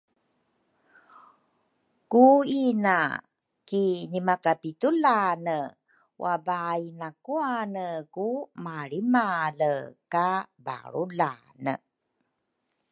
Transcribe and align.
Ku 2.11 2.25
ina 2.63 2.99
ki 3.67 3.85
nimakapitulane 4.11 5.59
wabaai 6.21 6.85
nakwane 6.99 7.87
ku 8.13 8.27
malrimale 8.63 9.73
ka 10.13 10.29
balrulane 10.65 11.73